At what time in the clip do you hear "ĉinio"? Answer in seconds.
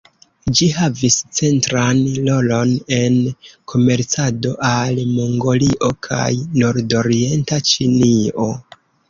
7.71-8.51